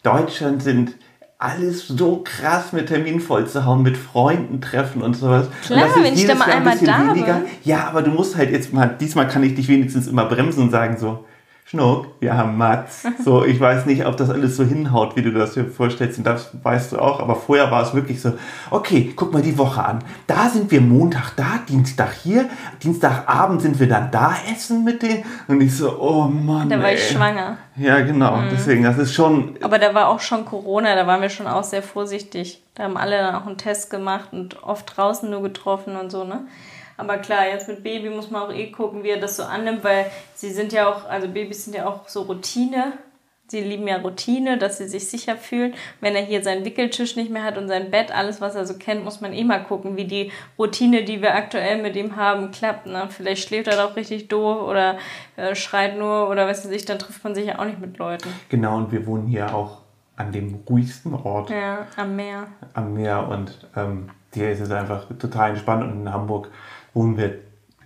[0.02, 0.94] Deutschland sind,
[1.38, 5.49] alles so krass mit Terminen voll zu hauen, mit Freunden treffen und sowas.
[5.66, 7.25] Klar, und wenn ich da mal einmal da bin.
[7.64, 10.70] Ja, aber du musst halt jetzt mal, diesmal kann ich dich wenigstens immer bremsen und
[10.70, 11.26] sagen so,
[11.66, 13.04] Schnuck, wir haben Mats.
[13.25, 16.24] So, ich weiß nicht, ob das alles so hinhaut, wie du das dir vorstellst, und
[16.24, 18.35] das weißt du auch, aber vorher war es wirklich so,
[18.70, 20.00] okay, guck mal die Woche an.
[20.27, 22.50] Da sind wir Montag da, Dienstag hier,
[22.83, 25.24] Dienstagabend sind wir dann da essen mit denen.
[25.48, 26.68] Und ich so, oh Mann.
[26.68, 26.96] Da war ey.
[26.96, 27.57] ich schwanger.
[27.77, 28.48] Ja, genau, mhm.
[28.53, 29.57] deswegen, das ist schon.
[29.62, 32.62] Aber da war auch schon Corona, da waren wir schon auch sehr vorsichtig.
[32.74, 36.24] Da haben alle dann auch einen Test gemacht und oft draußen nur getroffen und so,
[36.24, 36.40] ne?
[36.96, 39.85] Aber klar, jetzt mit Baby muss man auch eh gucken, wie er das so annimmt,
[39.85, 42.94] weil sie sind ja auch, also Babys sind ja auch so Routine.
[43.46, 45.74] Sie lieben ja Routine, dass sie sich sicher fühlen.
[46.00, 48.78] Wenn er hier seinen Wickeltisch nicht mehr hat und sein Bett, alles, was er so
[48.78, 52.52] kennt, muss man eh mal gucken, wie die Routine, die wir aktuell mit ihm haben,
[52.52, 52.87] klappt.
[52.87, 53.07] Ne?
[53.11, 54.96] Vielleicht schläft er doch richtig doof oder
[55.37, 57.98] äh, schreit nur oder was weiß ich, dann trifft man sich ja auch nicht mit
[57.98, 58.30] Leuten.
[58.48, 59.83] Genau, und wir wohnen hier auch
[60.16, 61.50] an dem ruhigsten Ort.
[61.50, 62.46] Ja, am Meer.
[62.72, 66.50] Am Meer und ähm, hier ist es einfach total entspannt und in Hamburg
[66.94, 67.38] wohnen wir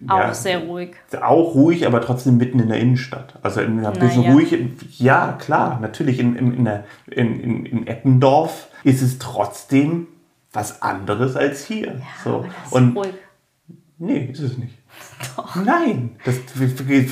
[0.06, 0.90] auch ja, sehr ruhig.
[1.20, 3.34] Auch ruhig, aber trotzdem mitten in der Innenstadt.
[3.42, 4.32] Also in einer bisschen ja.
[4.32, 4.56] ruhig.
[4.98, 6.20] Ja, klar, natürlich.
[6.20, 10.06] In, in, in, der, in, in, in Eppendorf ist es trotzdem
[10.52, 11.86] was anderes als hier.
[11.86, 12.44] Ja, so.
[12.70, 13.14] Und, ruhig.
[14.00, 14.78] Nee, ist es nicht.
[15.36, 15.56] Doch.
[15.56, 16.36] Nein, das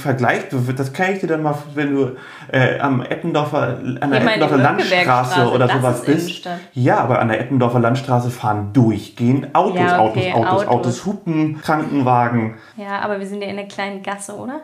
[0.01, 2.17] vergleicht, das kann ich dir dann mal, wenn du
[2.53, 6.49] äh, am Eppendorfer, an der Eppendorfer Landstraße oder sowas bist.
[6.75, 11.07] Ja, aber an der Eppendorfer Landstraße fahren durchgehend Autos, ja, okay, Autos, Autos, Autos, Autos,
[11.07, 12.55] Hupen, Krankenwagen.
[12.77, 14.61] Ja, aber wir sind ja in der kleinen Gasse, oder?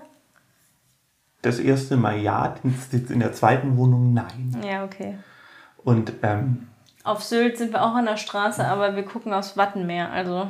[1.42, 2.54] Das erste Mal ja,
[2.92, 4.56] in der zweiten Wohnung nein.
[4.64, 5.18] Ja, okay.
[5.82, 6.68] Und ähm,
[7.02, 10.48] auf Sylt sind wir auch an der Straße, aber wir gucken aufs Wattenmeer, also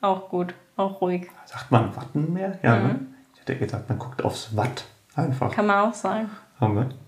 [0.00, 0.54] auch gut.
[0.76, 1.28] Auch ruhig.
[1.46, 2.58] Sagt man Wattenmeer?
[2.62, 2.82] Ja, ne?
[2.82, 2.88] mhm.
[2.88, 3.00] ne?
[3.34, 4.84] Ich hätte gesagt, man guckt aufs Watt
[5.14, 5.50] einfach.
[5.52, 6.30] Kann man auch sagen.
[6.60, 6.88] Haben wir?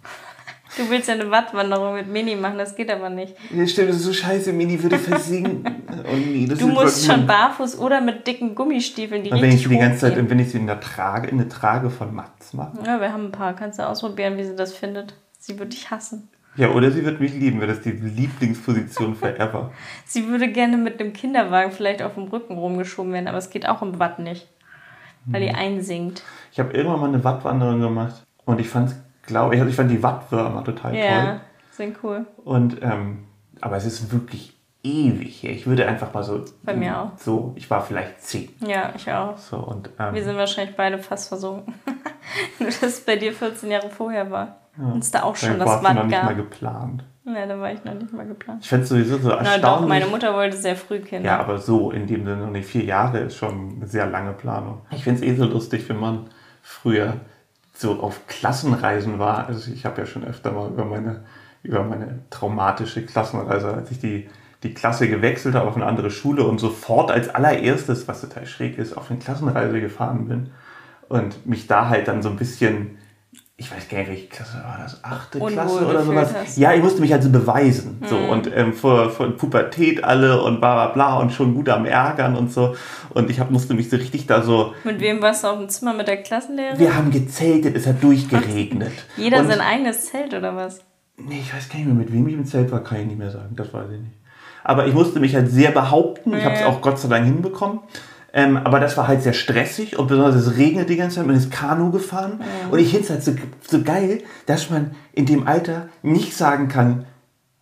[0.76, 3.34] Du willst ja eine Wattwanderung mit Mini machen, das geht aber nicht.
[3.50, 5.64] Ja, stimmt, das ist so scheiße, Mini würde versinken.
[6.04, 9.78] oh nee, du musst schon barfuß oder mit dicken Gummistiefeln, die Und wenn ich die
[9.78, 12.78] ganze Zeit, wenn ich sie in der Trage, in der Trage von Mats mache.
[12.84, 13.54] Ja, wir haben ein paar.
[13.54, 15.14] Kannst du ausprobieren, wie sie das findet.
[15.38, 16.28] Sie würde dich hassen.
[16.58, 19.70] Ja, oder sie wird mich lieben, wäre das die Lieblingsposition forever.
[20.04, 23.68] sie würde gerne mit einem Kinderwagen vielleicht auf dem Rücken rumgeschoben werden, aber es geht
[23.68, 24.48] auch im Watt nicht,
[25.26, 25.54] weil die hm.
[25.54, 26.24] einsinkt.
[26.52, 28.92] Ich habe irgendwann mal eine Wattwanderung gemacht und ich fand,
[29.22, 31.10] glaube ich, ich fand die Wattwürmer total ja, toll.
[31.10, 31.40] Ja,
[31.70, 32.26] sind cool.
[32.44, 33.24] Und ähm,
[33.60, 35.52] aber es ist wirklich ewig her.
[35.52, 36.44] Ich würde einfach mal so.
[36.62, 37.10] Bei mir auch.
[37.18, 38.48] So, ich war vielleicht zehn.
[38.66, 39.36] Ja, ich auch.
[39.36, 41.74] So, und, ähm, Wir sind wahrscheinlich beide fast versunken.
[42.58, 44.58] Nur, dass es bei dir 14 Jahre vorher war.
[44.78, 44.84] Ja.
[44.92, 47.04] Und es da auch schon das Watt noch nicht mal geplant.
[47.24, 48.62] Ja, da war ich noch nicht mal geplant.
[48.62, 49.62] Ich fände es sowieso so erstaunlich.
[49.62, 51.26] Na doch, meine Mutter wollte sehr früh Kinder.
[51.28, 54.80] Ja, aber so, in dem Sinne nicht vier Jahre ist schon eine sehr lange Planung.
[54.92, 56.30] Ich finde es eh so lustig, wenn man
[56.62, 57.14] früher
[57.74, 59.46] so auf Klassenreisen war.
[59.46, 61.24] Also ich habe ja schon öfter mal über meine,
[61.62, 64.28] über meine traumatische Klassenreise, als ich die,
[64.62, 68.78] die Klasse gewechselt habe auf eine andere Schule und sofort als allererstes, was total schräg
[68.78, 70.50] ist, auf eine Klassenreise gefahren bin
[71.08, 72.98] und mich da halt dann so ein bisschen
[73.60, 76.32] ich weiß gar nicht, welche Klasse war das, achte Unwohl Klasse oder sowas.
[76.32, 76.58] Hast.
[76.58, 77.98] Ja, ich musste mich also beweisen.
[78.00, 78.06] Mhm.
[78.06, 81.84] So, und ähm, vor, vor Pubertät alle und bla bla bla und schon gut am
[81.84, 82.76] Ärgern und so.
[83.10, 84.74] Und ich hab, musste mich so richtig da so.
[84.84, 86.78] Mit wem warst du auf dem Zimmer mit der Klassenlehrerin?
[86.78, 88.92] Wir haben gezeltet, es hat durchgeregnet.
[89.16, 90.78] Jeder und, sein eigenes Zelt oder was?
[91.16, 93.18] Nee, ich weiß gar nicht mehr, mit wem ich im Zelt war, kann ich nicht
[93.18, 93.56] mehr sagen.
[93.56, 94.12] Das weiß ich nicht.
[94.68, 96.34] Aber ich musste mich halt sehr behaupten.
[96.36, 97.80] Ich habe es auch Gott sei Dank hinbekommen.
[98.34, 101.26] Ähm, aber das war halt sehr stressig und besonders es regnet die ganze Zeit.
[101.26, 102.40] Man ist Kanu gefahren.
[102.40, 102.68] Ja.
[102.70, 103.32] Und ich finde es halt so,
[103.66, 107.06] so geil, dass man in dem Alter nicht sagen kann,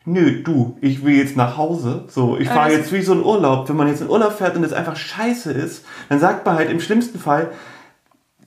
[0.05, 2.07] nö, du, ich will jetzt nach Hause.
[2.09, 3.69] So, ich fahre jetzt wie so ein Urlaub.
[3.69, 6.71] Wenn man jetzt in Urlaub fährt und es einfach scheiße ist, dann sagt man halt
[6.71, 7.53] im schlimmsten Fall,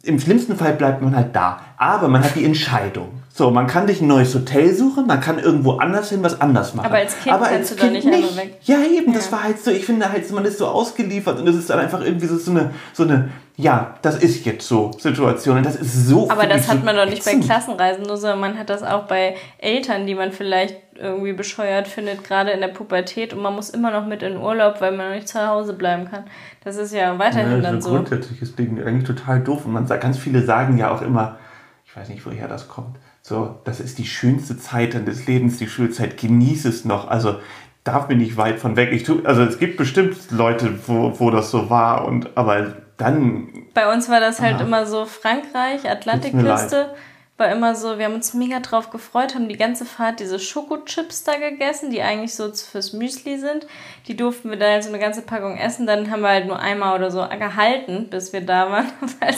[0.04, 1.62] im schlimmsten Fall bleibt man halt da.
[1.78, 3.24] Aber man hat die Entscheidung.
[3.40, 6.76] So, man kann sich ein neues Hotel suchen, man kann irgendwo anders hin was anders
[6.76, 6.88] machen.
[6.88, 8.36] Aber als Kind Aber als kannst du kind nicht, nicht.
[8.36, 8.58] weg.
[8.64, 9.18] Ja, eben, ja.
[9.18, 11.80] das war halt so, ich finde halt, man ist so ausgeliefert und es ist dann
[11.80, 15.78] einfach irgendwie so, so eine, so eine, ja, das ist jetzt so Situation und das
[15.78, 16.30] ist so.
[16.30, 17.40] Aber das hat man doch nicht ätzend.
[17.40, 21.88] bei Klassenreisen, nur sondern man hat das auch bei Eltern, die man vielleicht irgendwie bescheuert
[21.88, 25.08] findet, gerade in der Pubertät und man muss immer noch mit in Urlaub, weil man
[25.08, 26.26] noch nicht zu Hause bleiben kann.
[26.66, 27.92] Das ist ja weiterhin ja, das dann so.
[27.92, 31.38] Grundsätzliches Ding, eigentlich total doof und man sagt, ganz viele sagen ja auch immer,
[31.86, 32.98] ich weiß nicht, woher das kommt
[33.30, 37.08] so, das ist die schönste Zeit deines Lebens, die Schulzeit, genieß es noch.
[37.08, 37.36] Also
[37.84, 38.92] darf mir nicht weit von weg.
[38.92, 43.50] Ich tu, also es gibt bestimmt Leute, wo, wo das so war, und aber dann.
[43.76, 44.64] Bei uns war das halt aha.
[44.64, 46.96] immer so Frankreich, Atlantikküste.
[47.38, 51.24] War immer so, wir haben uns mega drauf gefreut, haben die ganze Fahrt diese Schokochips
[51.24, 53.66] da gegessen, die eigentlich so fürs Müsli sind.
[54.08, 55.88] Die durften wir dann halt so eine ganze Packung essen.
[55.88, 58.88] Dann haben wir halt nur einmal oder so gehalten, bis wir da waren,
[59.22, 59.38] halt,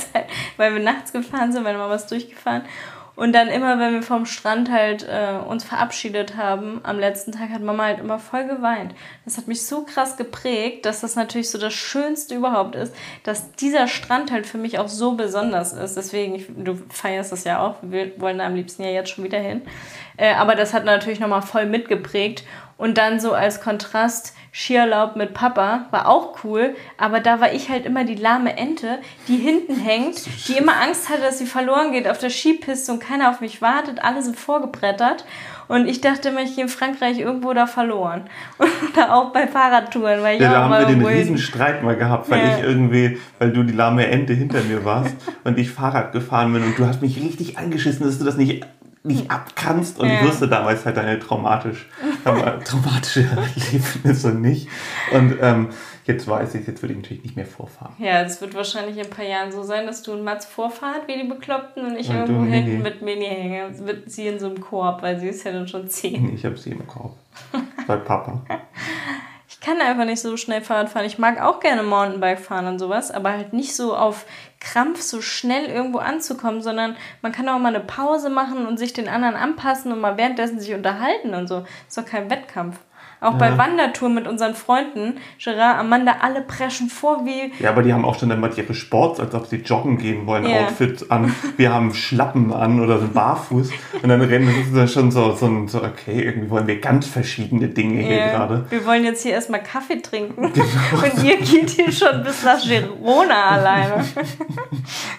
[0.57, 2.63] weil wir nachts gefahren sind, weil wir was durchgefahren.
[3.15, 7.49] Und dann immer, wenn wir vom Strand halt äh, uns verabschiedet haben, am letzten Tag
[7.49, 8.95] hat Mama halt immer voll geweint.
[9.25, 13.51] Das hat mich so krass geprägt, dass das natürlich so das Schönste überhaupt ist, dass
[13.53, 15.97] dieser Strand halt für mich auch so besonders ist.
[15.97, 19.25] Deswegen, ich, du feierst das ja auch, wir wollen da am liebsten ja jetzt schon
[19.25, 19.61] wieder hin.
[20.17, 22.43] Äh, aber das hat natürlich nochmal voll mitgeprägt.
[22.81, 27.69] Und dann so als Kontrast Skierlaub mit Papa, war auch cool, aber da war ich
[27.69, 31.91] halt immer die lahme Ente, die hinten hängt, die immer Angst hatte, dass sie verloren
[31.91, 35.25] geht auf der Skipiste und keiner auf mich wartet, alle sind vorgebrettert.
[35.67, 38.23] Und ich dachte immer, ich gehe in Frankreich irgendwo da verloren.
[38.91, 41.95] Oder auch bei Fahrradtouren, weil ich ja, auch da haben wir den riesen Streit mal
[41.95, 42.57] gehabt, weil ja.
[42.57, 46.63] ich irgendwie, weil du die lahme Ente hinter mir warst und ich Fahrrad gefahren bin
[46.63, 48.65] und du hast mich richtig angeschissen, dass du das nicht
[49.03, 50.15] nicht abkannst und ja.
[50.15, 51.87] ich wusste damals halt deine traumatisch,
[52.23, 54.67] traumatische Erlebnisse nicht.
[55.11, 55.69] Und ähm,
[56.05, 57.93] jetzt weiß ich, jetzt würde ich natürlich nicht mehr vorfahren.
[57.99, 61.07] Ja, es wird wahrscheinlich in ein paar Jahren so sein, dass du und Mats vorfahrt
[61.07, 63.69] wie die Bekloppten und ich und irgendwo hinten mit Mini hänge.
[63.85, 66.33] Wird sie in so einem Korb, weil sie ist ja dann schon zehn.
[66.33, 67.17] Ich habe sie im Korb.
[67.87, 68.41] Bei Papa.
[69.53, 71.05] Ich kann einfach nicht so schnell Fahrrad fahren.
[71.05, 74.25] Ich mag auch gerne Mountainbike fahren und sowas, aber halt nicht so auf
[74.61, 78.93] Krampf so schnell irgendwo anzukommen, sondern man kann auch mal eine Pause machen und sich
[78.93, 81.65] den anderen anpassen und mal währenddessen sich unterhalten und so.
[81.87, 82.79] Ist doch kein Wettkampf.
[83.21, 83.37] Auch ja.
[83.37, 87.53] bei Wandertouren mit unseren Freunden, Gerard, Amanda, alle preschen vor wie.
[87.61, 90.43] Ja, aber die haben auch schon immer ihre Sports, als ob sie joggen gehen wollen,
[90.43, 90.65] yeah.
[90.65, 91.31] Outfit an.
[91.55, 93.69] Wir haben Schlappen an oder sind barfuß.
[94.01, 97.05] Und dann rennen das ist dann schon so, so, so, okay, irgendwie wollen wir ganz
[97.05, 98.07] verschiedene Dinge yeah.
[98.07, 98.65] hier gerade.
[98.69, 100.51] Wir wollen jetzt hier erstmal Kaffee trinken.
[100.53, 101.03] Genau.
[101.03, 104.03] Und ihr geht hier schon bis nach Girona alleine.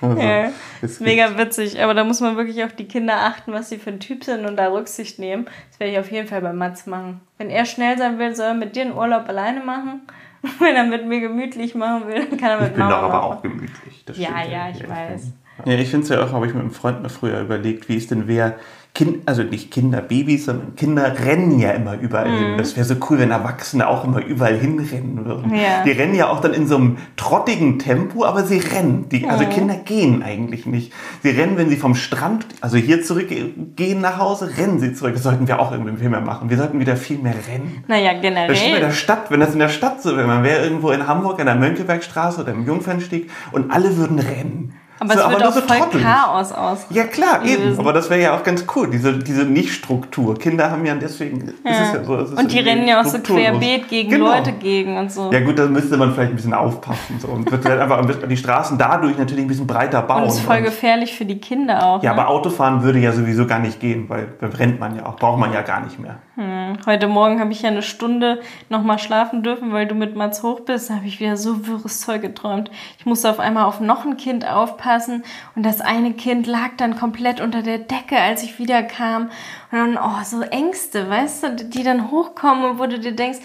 [0.01, 0.53] also,
[0.83, 0.89] ja.
[1.01, 1.81] Mega witzig.
[1.83, 4.47] Aber da muss man wirklich auf die Kinder achten, was sie für ein Typ sind
[4.47, 5.47] und da Rücksicht nehmen.
[5.71, 7.21] Das werde ich auf jeden Fall bei Mats machen.
[7.39, 10.03] Wenn er schnell sein will, soll er mit dir einen Urlaub alleine machen.
[10.59, 13.03] Wenn er mit mir gemütlich machen will, dann kann er mit ich bin Mama doch
[13.03, 14.05] aber auch gemütlich.
[14.15, 15.33] ja, ja, ich weiß.
[15.65, 17.97] Ja, ich finde es ja auch, habe ich mit einem Freund mal früher überlegt, wie
[17.97, 18.57] es denn wäre,
[18.95, 22.37] Kind, also nicht Kinder, Babys, sondern Kinder rennen ja immer überall mhm.
[22.37, 22.59] hin.
[22.59, 25.55] Das wäre so cool, wenn Erwachsene auch immer überall hinrennen würden.
[25.55, 25.83] Ja.
[25.83, 29.09] Die rennen ja auch dann in so einem trottigen Tempo, aber sie rennen.
[29.09, 30.93] Die, also Kinder gehen eigentlich nicht.
[31.23, 35.15] Sie rennen, wenn sie vom Strand, also hier zurückgehen nach Hause, rennen sie zurück.
[35.15, 36.51] Das sollten wir auch irgendwie viel mehr machen.
[36.51, 37.85] Wir sollten wieder viel mehr rennen.
[37.89, 38.49] Naja, generell.
[38.49, 41.07] Das in der Stadt, wenn das in der Stadt so wäre, man wäre irgendwo in
[41.07, 44.75] Hamburg an der Mönckebergstraße oder im Jungfernstieg und alle würden rennen.
[45.03, 46.07] Aber so, es wird auch so voll trottelig.
[46.07, 46.87] Chaos aus.
[46.91, 47.77] Ja klar, eben.
[47.77, 50.39] Aber das wäre ja auch ganz cool, diese, diese Nicht-Struktur.
[50.39, 51.73] Kinder haben ja deswegen, ja.
[51.73, 52.13] ja so.
[52.13, 54.33] Und die rennen ja auch so querbeet gegen genau.
[54.33, 55.33] Leute gegen und so.
[55.33, 57.19] Ja gut, da müsste man vielleicht ein bisschen aufpassen.
[57.19, 57.29] So.
[57.29, 60.23] Und wird halt einfach die Straßen dadurch natürlich ein bisschen breiter bauen.
[60.23, 62.03] Und ist voll gefährlich für die Kinder auch.
[62.05, 62.21] Ja, ne?
[62.21, 65.41] aber Autofahren würde ja sowieso gar nicht gehen, weil da brennt man ja auch, braucht
[65.41, 66.19] man ja gar nicht mehr.
[66.37, 66.79] Hm.
[66.87, 70.61] Heute Morgen habe ich ja eine Stunde nochmal schlafen dürfen, weil du mit Mats hoch
[70.61, 70.91] bist.
[70.91, 72.71] Da habe ich wieder so wirres Zeug geträumt.
[72.99, 75.25] Ich musste auf einmal auf noch ein Kind aufpassen aufpassen.
[75.55, 79.31] Und das eine Kind lag dann komplett unter der Decke, als ich wiederkam.
[79.71, 83.41] Und dann, oh, so Ängste, weißt du, die dann hochkommen und wo du dir denkst,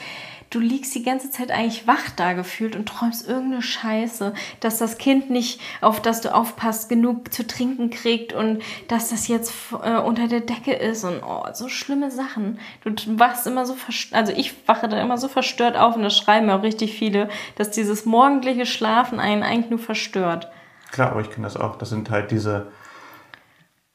[0.50, 4.98] du liegst die ganze Zeit eigentlich wach da gefühlt und träumst irgendeine Scheiße, dass das
[4.98, 9.98] Kind nicht, auf das du aufpasst, genug zu trinken kriegt und dass das jetzt äh,
[9.98, 12.60] unter der Decke ist und oh, so schlimme Sachen.
[12.86, 13.76] Du wachst immer so
[14.12, 17.72] also ich wache da immer so verstört auf und das schreiben auch richtig viele, dass
[17.72, 20.48] dieses morgendliche Schlafen einen eigentlich nur verstört.
[20.92, 21.78] Klar, aber ich kenne das auch.
[21.78, 22.68] Das sind halt diese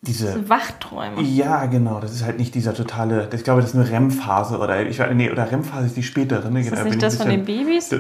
[0.05, 1.23] diese, diese Wachträume.
[1.23, 2.01] Ja, genau.
[2.01, 3.29] Das ist halt nicht dieser totale.
[3.33, 6.51] Ich glaube, das ist eine REM-Phase oder ich nee, oder REM-Phase ist die spätere.
[6.51, 6.61] Ne?
[6.61, 7.95] Ist das nicht das von den Babys?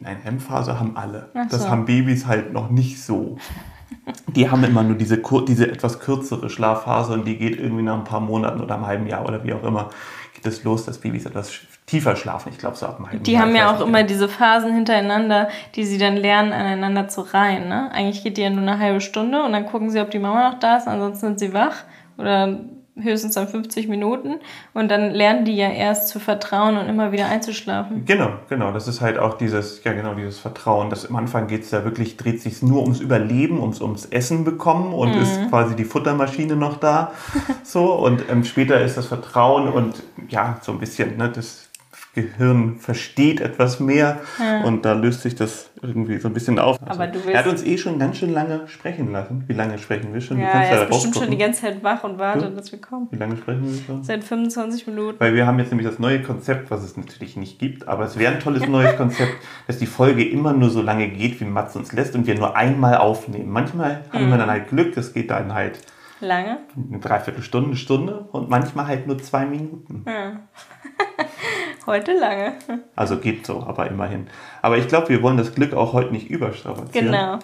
[0.00, 1.30] Nein, REM-Phase haben alle.
[1.34, 1.68] Ach Das so.
[1.68, 3.38] haben Babys halt noch nicht so.
[4.34, 8.04] Die haben immer nur diese, diese etwas kürzere Schlafphase und die geht irgendwie nach ein
[8.04, 9.90] paar Monaten oder einem halben Jahr oder wie auch immer
[10.34, 11.52] geht es los, dass Babys etwas
[11.92, 12.48] tiefer schlafen.
[12.50, 15.98] Ich glaube so ab halben Die haben ja auch immer diese Phasen hintereinander, die sie
[15.98, 17.68] dann lernen, aneinander zu reihen.
[17.68, 17.90] Ne?
[17.92, 20.50] Eigentlich geht die ja nur eine halbe Stunde und dann gucken sie, ob die Mama
[20.50, 21.84] noch da ist, ansonsten sind sie wach
[22.16, 22.60] oder
[22.94, 24.34] höchstens dann 50 Minuten
[24.74, 28.04] und dann lernen die ja erst zu vertrauen und immer wieder einzuschlafen.
[28.04, 28.70] Genau, genau.
[28.72, 30.90] Das ist halt auch dieses, ja genau, dieses Vertrauen.
[30.90, 34.44] Das am Anfang geht es ja wirklich, dreht sich nur ums Überleben, ums, ums Essen
[34.44, 35.22] bekommen und Mhm.
[35.22, 37.12] ist quasi die Futtermaschine noch da.
[37.62, 41.61] so, und ähm, später ist das Vertrauen und ja, so ein bisschen, ne, das
[42.14, 44.20] Gehirn versteht etwas mehr
[44.64, 46.78] und da löst sich das irgendwie so ein bisschen auf.
[46.82, 49.44] Also, Aber du willst- er hat uns eh schon ganz schön lange sprechen lassen.
[49.48, 50.38] Wie lange sprechen wir schon?
[50.38, 52.50] Ja, er ist bestimmt schon die ganze Zeit wach und wartet, Ja.
[52.50, 53.08] dass wir kommen.
[53.10, 54.04] Wie lange sprechen wir schon?
[54.04, 55.18] Seit 25 Minuten.
[55.20, 58.18] Weil wir haben jetzt nämlich das neue Konzept, was es natürlich nicht gibt, aber es
[58.18, 59.32] wäre ein tolles neues Konzept,
[59.66, 62.54] dass die Folge immer nur so lange geht, wie Mats uns lässt und wir nur
[62.56, 63.50] einmal aufnehmen.
[63.50, 65.78] Manchmal haben wir dann halt Glück, das geht dann halt
[66.20, 66.58] Lange?
[66.76, 70.04] eine Dreiviertelstunde, eine Stunde und manchmal halt nur zwei Minuten.
[71.86, 72.52] Heute lange.
[72.94, 74.28] Also geht so, aber immerhin.
[74.60, 77.06] Aber ich glaube, wir wollen das Glück auch heute nicht überstrapazieren.
[77.06, 77.38] Genau.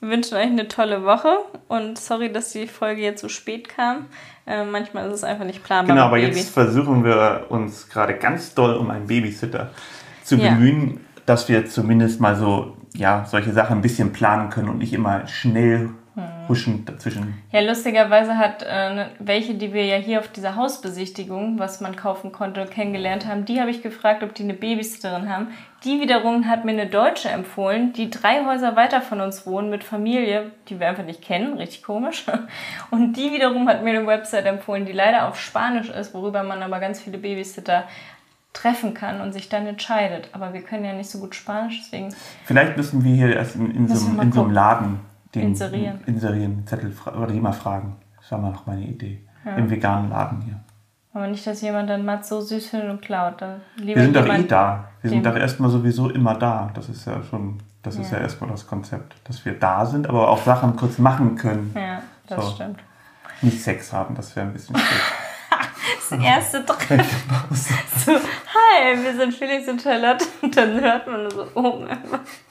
[0.00, 4.06] Wir wünschen euch eine tolle Woche und sorry, dass die Folge jetzt so spät kam.
[4.46, 5.94] Äh, manchmal ist es einfach nicht planbar.
[5.96, 9.70] Genau, aber jetzt versuchen wir uns gerade ganz doll um einen Babysitter
[10.22, 10.50] zu Ja.
[10.50, 14.92] bemühen, dass wir zumindest mal so, ja, solche Sachen ein bisschen planen können und nicht
[14.92, 15.90] immer schnell.
[16.48, 17.34] Huschen dazwischen.
[17.52, 21.96] Ja, lustigerweise hat äh, ne- welche, die wir ja hier auf dieser Hausbesichtigung, was man
[21.96, 25.48] kaufen konnte, kennengelernt haben, die habe ich gefragt, ob die eine Babysitterin haben.
[25.84, 29.84] Die wiederum hat mir eine Deutsche empfohlen, die drei Häuser weiter von uns wohnen mit
[29.84, 32.24] Familie, die wir einfach nicht kennen, richtig komisch.
[32.90, 36.62] Und die wiederum hat mir eine Website empfohlen, die leider auf Spanisch ist, worüber man
[36.62, 37.84] aber ganz viele Babysitter
[38.54, 40.30] treffen kann und sich dann entscheidet.
[40.32, 42.12] Aber wir können ja nicht so gut Spanisch, deswegen
[42.44, 44.50] Vielleicht müssen wir hier erst in, in, so, in so einem.
[44.52, 45.00] Laden
[45.34, 46.00] den Inserieren.
[46.06, 47.96] inserieren Zettel oder die mal fragen.
[48.20, 49.22] Das war mal noch meine Idee.
[49.56, 50.60] Im veganen Laden hier.
[51.14, 53.42] aber nicht, dass jemand dann Mats so süß findet und klaut.
[53.76, 54.84] Wir sind doch eh da.
[55.00, 56.70] Wir sind doch erstmal sowieso immer da.
[56.74, 58.24] Das ist ja schon, das ist ja Ja.
[58.24, 59.14] erstmal das Konzept.
[59.24, 61.72] Dass wir da sind, aber auch Sachen kurz machen können.
[61.74, 62.54] Ja, das So.
[62.56, 62.80] stimmt.
[63.40, 65.02] Nicht Sex haben, das wäre ein bisschen schwierig.
[66.10, 67.04] Das erste Treffen.
[67.54, 70.24] so, hi, wir sind Felix und Charlotte.
[70.42, 72.18] Und dann hört man so oben einfach.
[72.18, 72.47] Bett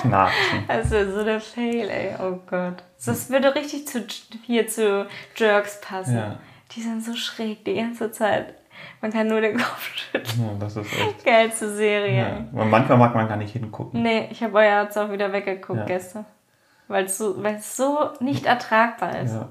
[0.00, 0.64] knatschen.
[0.68, 2.14] Das ist so der Fail, ey.
[2.20, 2.82] Oh Gott.
[3.04, 4.04] Das würde richtig zu,
[4.46, 6.16] hier zu Jerks passen.
[6.16, 6.38] Ja.
[6.72, 8.54] Die sind so schräg die ganze Zeit.
[9.02, 10.40] Man kann nur den Kopf schütteln.
[10.40, 11.24] Ja, das ist echt.
[11.24, 12.46] Geilste Serie.
[12.52, 12.64] Ja.
[12.64, 14.02] Manchmal mag man gar nicht hingucken.
[14.02, 15.84] Nee, ich habe euer Herz auch wieder weggeguckt Ja.
[15.86, 16.24] gestern.
[16.88, 19.32] Weil es so, weil es so nicht ertragbar ist.
[19.34, 19.48] Ja.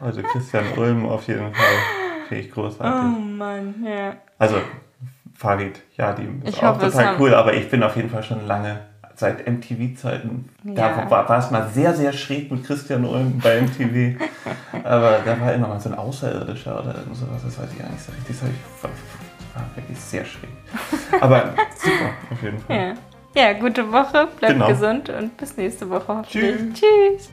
[0.00, 1.74] Also Christian Ulm auf jeden Fall.
[2.28, 3.18] Finde ich Oh großartig.
[3.18, 4.16] Mann, ja.
[4.38, 4.60] Also
[5.42, 8.22] Farid, ja, die ist Ich auch hoffe, total cool, aber ich bin auf jeden Fall
[8.22, 8.78] schon lange,
[9.16, 10.74] seit MTV-Zeiten, Ja.
[10.74, 14.20] da war, war es mal sehr, sehr schräg mit Christian Ulm bei MTV.
[14.84, 17.90] aber da war immer mal so ein Außerirdischer oder irgend sowas, das weiß ich gar
[17.90, 18.36] nicht so richtig.
[18.40, 18.90] Das ich, war,
[19.54, 20.50] war wirklich sehr schräg.
[21.20, 21.38] Aber
[21.76, 22.76] super, auf jeden Fall.
[22.76, 22.94] Ja.
[23.34, 24.68] Ja, gute Woche, bleibt Genau.
[24.68, 26.54] gesund und bis nächste Woche hoffentlich.
[26.74, 26.80] Tschüss.
[27.18, 27.30] Tschüss.